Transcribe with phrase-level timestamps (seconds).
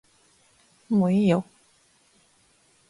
[0.89, 1.45] もういいよ